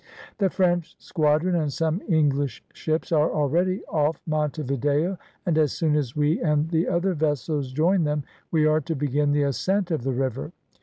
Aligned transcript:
"The 0.39 0.49
French 0.49 0.95
squadron 0.97 1.53
and 1.55 1.71
some 1.71 2.01
English 2.07 2.63
ships 2.73 3.11
are 3.11 3.31
already 3.31 3.85
off 3.85 4.19
Monte 4.25 4.63
Video, 4.63 5.19
and 5.45 5.59
as 5.59 5.73
soon 5.73 5.95
as 5.95 6.15
we 6.15 6.41
and 6.41 6.67
the 6.71 6.87
other 6.87 7.13
vessels 7.13 7.71
join 7.71 8.03
them 8.03 8.23
we 8.49 8.65
are 8.65 8.81
to 8.81 8.95
begin 8.95 9.31
the 9.31 9.43
ascent 9.43 9.91
of 9.91 10.01
the 10.01 10.11
river. 10.13 10.53